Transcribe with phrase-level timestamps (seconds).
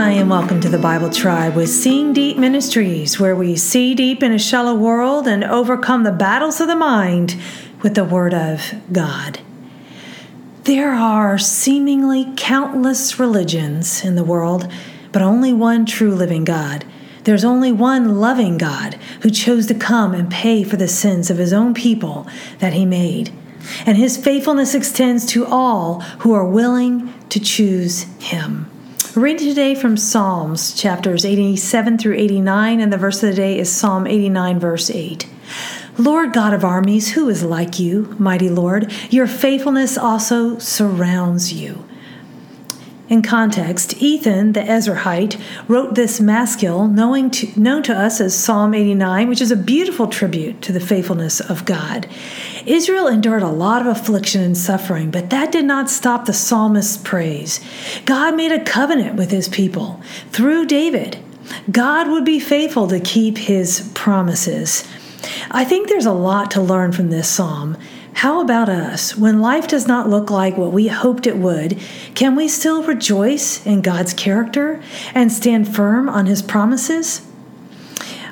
[0.00, 4.22] Hi, and welcome to the Bible Tribe with Seeing Deep Ministries, where we see deep
[4.22, 7.34] in a shallow world and overcome the battles of the mind
[7.82, 9.40] with the Word of God.
[10.62, 14.70] There are seemingly countless religions in the world,
[15.10, 16.84] but only one true living God.
[17.24, 21.38] There's only one loving God who chose to come and pay for the sins of
[21.38, 22.24] his own people
[22.60, 23.32] that he made.
[23.84, 28.70] And his faithfulness extends to all who are willing to choose him.
[29.14, 33.72] Reading today from Psalms chapters 87 through 89, and the verse of the day is
[33.72, 35.26] Psalm 89, verse 8.
[35.96, 38.92] Lord God of armies, who is like you, mighty Lord?
[39.10, 41.87] Your faithfulness also surrounds you.
[43.08, 48.74] In context, Ethan, the Ezrahite wrote this maskil knowing to, known to us as Psalm
[48.74, 52.06] 89, which is a beautiful tribute to the faithfulness of God.
[52.66, 56.98] Israel endured a lot of affliction and suffering, but that did not stop the psalmist's
[56.98, 57.60] praise.
[58.04, 61.18] God made a covenant with his people through David.
[61.70, 64.86] God would be faithful to keep his promises.
[65.50, 67.78] I think there's a lot to learn from this psalm.
[68.18, 69.16] How about us?
[69.16, 71.78] When life does not look like what we hoped it would,
[72.16, 74.82] can we still rejoice in God's character
[75.14, 77.24] and stand firm on His promises?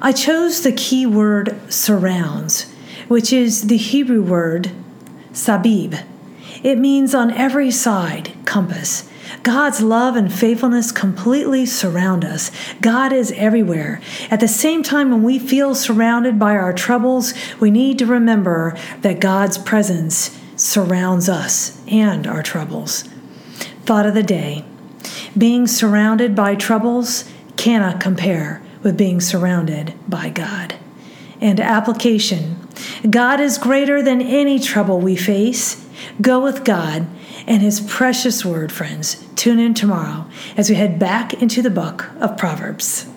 [0.00, 2.72] I chose the key word surrounds,
[3.08, 4.70] which is the Hebrew word
[5.32, 6.00] sabib.
[6.62, 9.10] It means on every side, compass.
[9.42, 12.50] God's love and faithfulness completely surround us.
[12.80, 14.00] God is everywhere.
[14.30, 18.76] At the same time, when we feel surrounded by our troubles, we need to remember
[19.00, 23.04] that God's presence surrounds us and our troubles.
[23.84, 24.64] Thought of the day
[25.36, 27.24] Being surrounded by troubles
[27.56, 30.74] cannot compare with being surrounded by God.
[31.40, 32.58] And application
[33.08, 35.84] God is greater than any trouble we face.
[36.20, 37.06] Go with God
[37.46, 39.26] and His precious word, friends.
[39.36, 40.26] Tune in tomorrow
[40.56, 43.11] as we head back into the book of Proverbs.